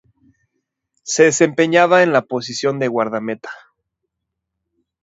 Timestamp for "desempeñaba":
1.25-2.01